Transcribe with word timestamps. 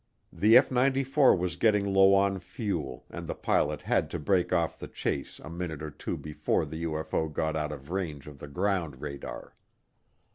The 0.33 0.57
F 0.57 0.71
94 0.71 1.35
was 1.35 1.57
getting 1.57 1.85
low 1.93 2.15
on 2.15 2.39
fuel, 2.39 3.05
and 3.11 3.27
the 3.27 3.35
pilot 3.35 3.83
had 3.83 4.09
to 4.09 4.17
break 4.17 4.51
off 4.51 4.79
the 4.79 4.87
chase 4.87 5.37
a 5.37 5.47
minute 5.47 5.83
or 5.83 5.91
two 5.91 6.17
before 6.17 6.65
the 6.65 6.83
UFO 6.85 7.31
got 7.31 7.55
out 7.55 7.71
of 7.71 7.91
range 7.91 8.25
of 8.25 8.39
the 8.39 8.47
ground 8.47 8.99
radar. 8.99 9.53